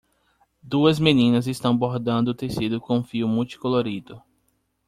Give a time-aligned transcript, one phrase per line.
[0.63, 4.19] Duas meninas estão bordando tecido com fio multicolorido.